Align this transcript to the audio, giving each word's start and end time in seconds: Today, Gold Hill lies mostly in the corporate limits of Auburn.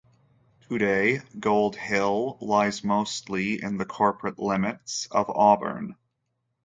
Today, 0.67 1.19
Gold 1.39 1.75
Hill 1.75 2.39
lies 2.41 2.83
mostly 2.83 3.61
in 3.61 3.77
the 3.77 3.85
corporate 3.85 4.39
limits 4.39 5.05
of 5.11 5.29
Auburn. 5.29 5.95